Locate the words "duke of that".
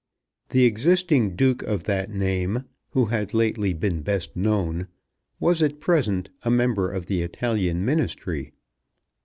1.35-2.09